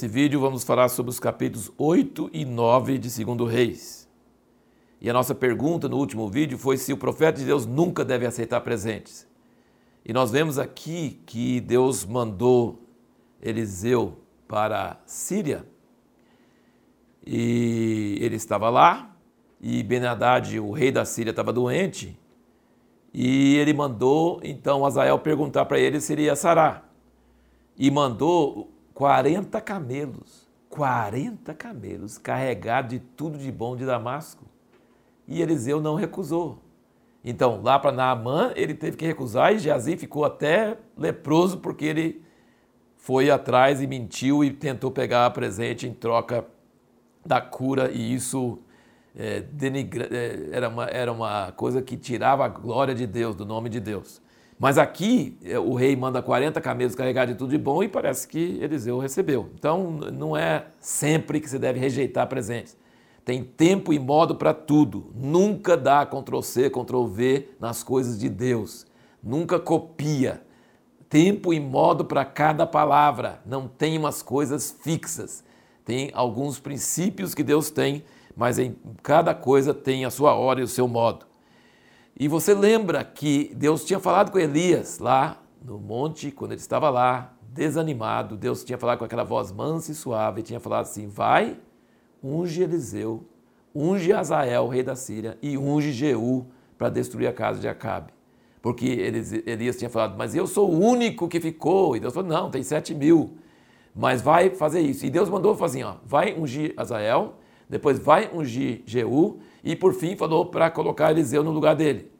[0.00, 4.08] Nesse vídeo vamos falar sobre os capítulos 8 e 9 de 2 Reis.
[4.98, 8.24] E a nossa pergunta no último vídeo foi se o profeta de Deus nunca deve
[8.24, 9.28] aceitar presentes.
[10.02, 12.82] E nós vemos aqui que Deus mandou
[13.42, 14.16] Eliseu
[14.48, 15.66] para a Síria.
[17.26, 19.14] E ele estava lá,
[19.60, 20.00] e ben
[20.62, 22.18] o rei da Síria, estava doente.
[23.12, 26.90] E ele mandou então Azael perguntar para ele se ele ia sarar.
[27.76, 34.44] E mandou 40 camelos, 40 camelos carregados de tudo de bom de Damasco.
[35.26, 36.58] E Eliseu não recusou.
[37.24, 42.22] Então, lá para Naamã, ele teve que recusar e Geazi ficou até leproso porque ele
[42.98, 46.44] foi atrás e mentiu e tentou pegar a presente em troca
[47.24, 48.58] da cura e isso
[49.16, 53.46] é, denigra, é, era, uma, era uma coisa que tirava a glória de Deus, do
[53.46, 54.20] nome de Deus.
[54.60, 58.28] Mas aqui é, o rei manda 40 camelos carregados de tudo de bom e parece
[58.28, 59.48] que Eliseu recebeu.
[59.54, 62.76] Então não é sempre que você deve rejeitar presentes.
[63.24, 65.10] Tem tempo e modo para tudo.
[65.14, 68.86] Nunca dá Ctrl C, Ctrl V nas coisas de Deus.
[69.22, 70.42] Nunca copia.
[71.08, 73.40] Tempo e modo para cada palavra.
[73.46, 75.42] Não tem umas coisas fixas.
[75.86, 78.04] Tem alguns princípios que Deus tem,
[78.36, 81.29] mas em cada coisa tem a sua hora e o seu modo.
[82.20, 86.90] E você lembra que Deus tinha falado com Elias lá no monte, quando ele estava
[86.90, 88.36] lá, desanimado.
[88.36, 91.56] Deus tinha falado com aquela voz mansa e suave, e tinha falado assim: vai,
[92.22, 93.24] unge Eliseu,
[93.74, 96.44] unge Azael, rei da Síria, e unge Jeú
[96.76, 98.12] para destruir a casa de Acabe.
[98.60, 98.86] Porque
[99.46, 101.96] Elias tinha falado, mas eu sou o único que ficou.
[101.96, 103.38] E Deus falou: não, tem sete mil.
[103.96, 105.06] Mas vai fazer isso.
[105.06, 107.39] E Deus mandou fazer assim: ó, vai ungir Azael,
[107.70, 112.10] depois vai ungir Jeú, e por fim falou para colocar Eliseu no lugar dele.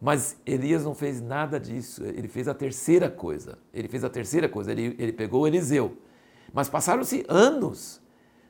[0.00, 3.58] Mas Elias não fez nada disso, ele fez a terceira coisa.
[3.72, 5.96] Ele fez a terceira coisa, ele, ele pegou Eliseu.
[6.52, 8.00] Mas passaram-se anos,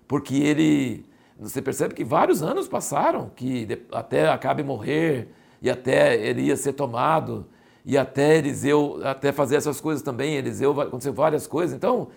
[0.07, 1.07] porque ele.
[1.41, 5.29] Você percebe que vários anos passaram, que até Acabe morrer,
[5.63, 7.47] e até Elias ser tomado,
[7.87, 10.35] e até Eliseu até fazer essas coisas também.
[10.35, 11.75] Eliseu aconteceu várias coisas.
[11.75, 12.09] Então,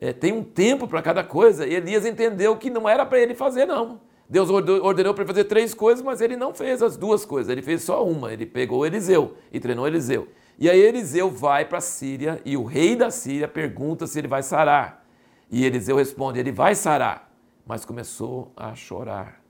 [0.00, 1.66] é, tem um tempo para cada coisa.
[1.66, 4.00] E Elias entendeu que não era para ele fazer, não.
[4.28, 7.62] Deus ordenou para ele fazer três coisas, mas ele não fez as duas coisas, ele
[7.62, 8.32] fez só uma.
[8.32, 10.28] Ele pegou Eliseu e treinou Eliseu.
[10.58, 14.28] E aí Eliseu vai para a Síria e o rei da Síria pergunta se ele
[14.28, 15.04] vai sarar.
[15.50, 17.30] E Eliseu responde: ele vai sarar.
[17.66, 19.42] Mas começou a chorar.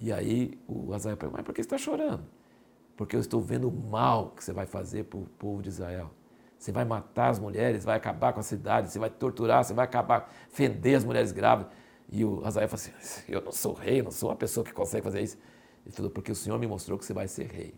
[0.00, 2.24] E aí o Azael pergunta: mas por que você está chorando?
[2.96, 6.10] Porque eu estou vendo o mal que você vai fazer para o povo de Israel.
[6.58, 9.84] Você vai matar as mulheres, vai acabar com a cidade, você vai torturar, você vai
[9.84, 11.72] acabar, fender as mulheres grávidas.
[12.10, 15.04] E o Azael falou assim: Eu não sou rei, não sou uma pessoa que consegue
[15.04, 15.38] fazer isso.
[15.84, 17.74] Ele falou: Porque o Senhor me mostrou que você vai ser rei.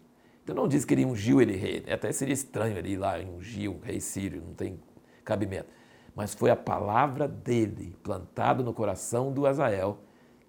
[0.47, 3.69] Então não diz que ele ungiu ele rei, até seria estranho ele ir lá ungir
[3.69, 4.79] um rei sírio, não tem
[5.25, 5.69] cabimento.
[6.15, 9.99] Mas foi a palavra dele, plantada no coração do Azael,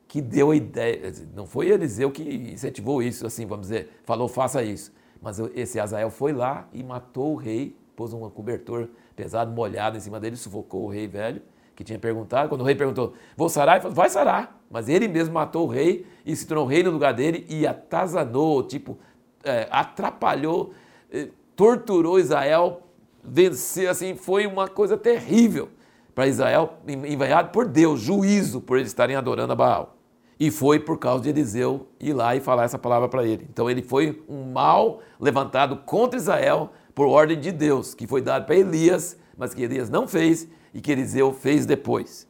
[0.08, 1.12] que deu a ideia.
[1.34, 4.94] Não foi Eliseu que incentivou isso, assim, vamos dizer, falou, faça isso.
[5.20, 10.00] Mas esse Azael foi lá e matou o rei, pôs um cobertor pesado, molhado em
[10.00, 11.41] cima dele, sufocou o rei velho
[11.75, 12.47] que tinha perguntado.
[12.47, 13.75] Quando o rei perguntou, vou sarar?
[13.75, 14.62] Ele falou, vai sarar.
[14.69, 18.63] Mas ele mesmo matou o rei e se tornou rei no lugar dele e atazanou,
[18.63, 19.00] tipo,
[19.44, 20.74] é, atrapalhou,
[21.12, 22.84] é, torturou Israel,
[23.24, 25.69] venceu, assim, foi uma coisa terrível
[26.14, 29.97] para Israel, enviado por Deus, juízo por eles estarem adorando a Baal.
[30.40, 33.47] E foi por causa de Eliseu ir lá e falar essa palavra para ele.
[33.52, 38.47] Então ele foi um mal levantado contra Israel por ordem de Deus, que foi dado
[38.47, 42.28] para Elias, mas que Elias não fez e que Eliseu fez depois.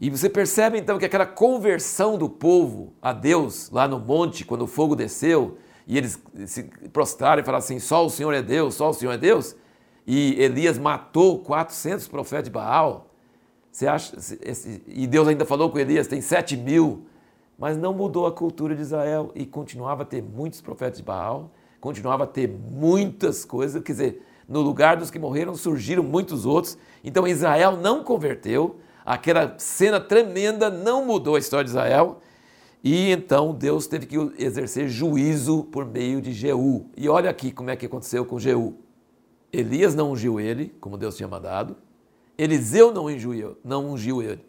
[0.00, 4.62] E você percebe então que aquela conversão do povo a Deus lá no monte, quando
[4.62, 5.58] o fogo desceu,
[5.88, 6.62] e eles se
[6.92, 9.56] prostraram e falaram assim: só o Senhor é Deus, só o Senhor é Deus,
[10.06, 13.10] e Elias matou 400 profetas de Baal.
[13.72, 14.16] Você acha,
[14.86, 17.06] e Deus ainda falou com Elias: tem 7 mil,
[17.58, 21.50] mas não mudou a cultura de Israel e continuava a ter muitos profetas de Baal,
[21.84, 26.78] continuava a ter muitas coisas, quer dizer, no lugar dos que morreram surgiram muitos outros.
[27.04, 32.22] Então Israel não converteu, aquela cena tremenda não mudou a história de Israel.
[32.82, 36.86] E então Deus teve que exercer juízo por meio de Jeú.
[36.96, 38.78] E olha aqui como é que aconteceu com Jeú.
[39.52, 41.76] Elias não ungiu ele, como Deus tinha mandado.
[42.38, 44.42] Eliseu não ungiu, não ungiu ele,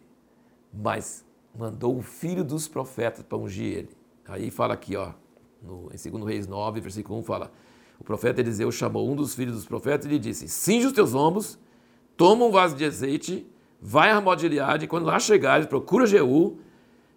[0.72, 1.22] mas
[1.54, 3.90] mandou o filho dos profetas para ungir ele.
[4.26, 5.12] Aí fala aqui, ó,
[5.66, 7.50] no, em 2 Reis 9, versículo 1, fala:
[7.98, 11.14] o profeta Eliseu chamou um dos filhos dos profetas e lhe disse: Cinge os teus
[11.14, 11.58] ombros,
[12.16, 13.46] toma um vaso de azeite,
[13.80, 16.58] vai a Ramot de Eliade, e quando lá chegares, procura Jeú.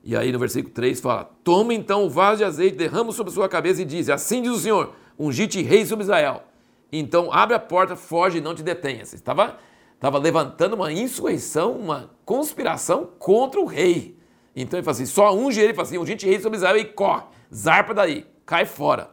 [0.03, 3.49] E aí no versículo 3 fala: Toma então o vaso de azeite, derrama sobre sua
[3.49, 6.43] cabeça e diz: Assim diz o Senhor: Ungite rei sobre Israel.
[6.91, 9.13] Então abre a porta, foge e não te detenhas.
[9.13, 9.57] Estava
[9.93, 14.17] estava levantando uma insurreição, uma conspiração contra o rei.
[14.55, 17.23] Então ele fala assim: só unge ele, fala assim: ungite rei sobre Israel e corre,
[17.53, 19.11] zarpa daí, cai fora.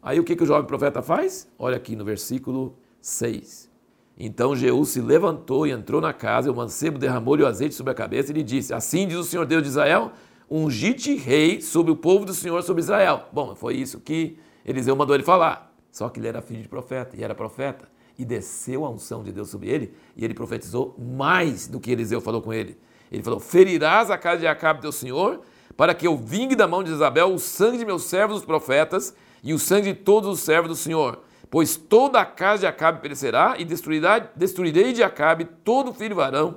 [0.00, 1.50] Aí o que, que o jovem profeta faz?
[1.58, 3.68] Olha aqui no versículo 6.
[4.16, 7.90] Então Jeú se levantou e entrou na casa, e o mancebo derramou-lhe o azeite sobre
[7.90, 10.12] a cabeça e lhe disse: Assim diz o Senhor Deus de Israel:
[10.48, 13.24] ungite rei sobre o povo do Senhor, sobre Israel.
[13.32, 15.74] Bom, foi isso que Eliseu mandou ele falar.
[15.90, 17.88] Só que ele era filho de profeta e era profeta.
[18.16, 22.20] E desceu a unção de Deus sobre ele, e ele profetizou mais do que Eliseu
[22.20, 22.78] falou com ele.
[23.10, 25.40] Ele falou: Ferirás a casa de Acabe, teu senhor,
[25.78, 29.14] para que eu vingue da mão de Isabel o sangue de meus servos, os profetas,
[29.44, 31.20] e o sangue de todos os servos do Senhor.
[31.48, 36.56] Pois toda a casa de Acabe perecerá, e destruirei de Acabe todo filho varão,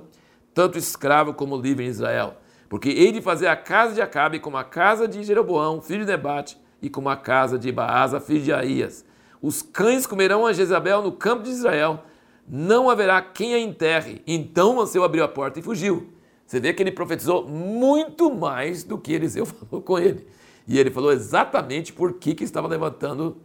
[0.52, 2.34] tanto escravo como livre em Israel.
[2.68, 6.10] Porque hei de fazer a casa de Acabe como a casa de Jeroboão, filho de
[6.10, 9.04] Nebate, e como a casa de Baasa, filho de Aías.
[9.40, 12.02] Os cães comerão a Jezabel no campo de Israel,
[12.48, 14.20] não haverá quem a enterre.
[14.26, 16.12] Então Anseu abriu a porta e fugiu.
[16.52, 20.26] Você vê que ele profetizou muito mais do que Eliseu falou com ele.
[20.68, 23.38] E ele falou exatamente por que, que estava levantando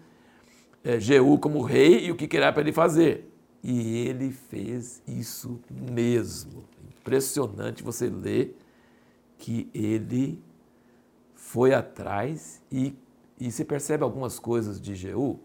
[0.84, 3.32] é, Jeú como rei e o que, que era para ele fazer.
[3.64, 6.66] E ele fez isso mesmo.
[7.00, 8.58] Impressionante você ler
[9.38, 10.44] que ele
[11.34, 12.94] foi atrás e,
[13.40, 15.40] e você percebe algumas coisas de Jeú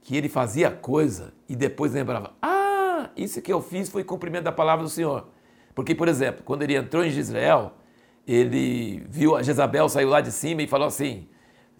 [0.00, 4.52] que ele fazia coisa e depois lembrava: ah, isso que eu fiz foi cumprimento da
[4.52, 5.35] palavra do Senhor.
[5.76, 7.74] Porque, por exemplo, quando ele entrou em Israel,
[8.26, 11.28] ele viu a Jezabel saiu lá de cima e falou assim: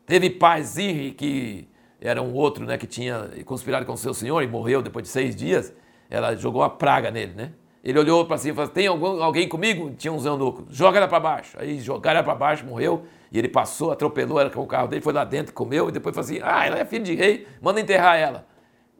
[0.04, 0.76] teve paz
[1.16, 1.66] que
[1.98, 5.08] era um outro né, que tinha conspirado com o seu senhor e morreu depois de
[5.08, 5.75] seis dias.
[6.10, 7.52] Ela jogou uma praga nele, né?
[7.82, 9.90] Ele olhou para cima e falou: Tem algum, alguém comigo?
[9.96, 10.66] Tinha um eunuco.
[10.69, 11.56] Joga ela para baixo.
[11.58, 13.06] Aí jogaram ela para baixo, morreu.
[13.32, 15.88] E ele passou, atropelou ela com o carro dele, foi lá dentro, comeu.
[15.88, 18.46] E depois falou assim: Ah, ela é filha de rei, manda enterrar ela.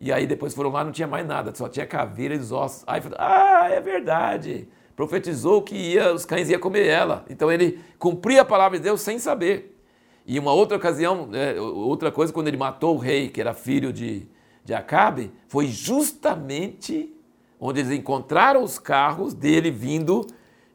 [0.01, 2.83] E aí depois foram lá, não tinha mais nada, só tinha caveira e os ossos.
[2.87, 4.67] Aí falou: Ah, é verdade
[4.97, 7.25] profetizou que ia, os cães iam comer ela.
[7.29, 9.79] Então ele cumpria a palavra de Deus sem saber.
[10.27, 13.93] E uma outra ocasião, é, outra coisa, quando ele matou o rei, que era filho
[13.93, 14.27] de,
[14.65, 17.15] de Acabe, foi justamente
[17.61, 20.27] onde eles encontraram os carros dele vindo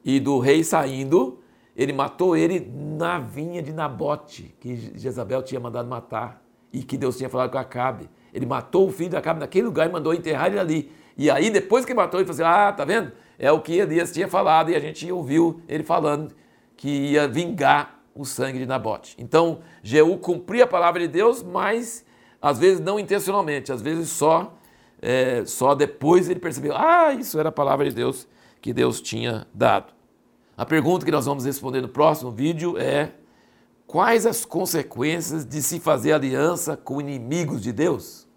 [0.06, 1.39] e do rei saindo.
[1.75, 6.41] Ele matou ele na vinha de Nabote, que Jezabel tinha mandado matar
[6.71, 8.09] e que Deus tinha falado com Acabe.
[8.33, 10.91] Ele matou o filho de Acabe naquele lugar e mandou enterrar ele ali.
[11.17, 13.12] E aí, depois que matou, ele falou assim: Ah, tá vendo?
[13.41, 16.31] É o que Elias tinha falado e a gente ouviu ele falando
[16.77, 19.15] que ia vingar o sangue de Nabote.
[19.17, 22.05] Então, Jeú cumpria a palavra de Deus, mas
[22.39, 24.53] às vezes não intencionalmente, às vezes só,
[25.01, 28.27] é, só depois ele percebeu, ah, isso era a palavra de Deus
[28.61, 29.91] que Deus tinha dado.
[30.55, 33.11] A pergunta que nós vamos responder no próximo vídeo é:
[33.88, 38.27] quais as consequências de se fazer aliança com inimigos de Deus?